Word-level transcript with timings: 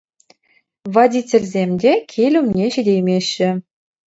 Водительсем 0.95 1.71
те 1.83 1.93
кил 2.15 2.33
умне 2.43 2.65
ҫитеймеҫҫӗ. 2.77 3.51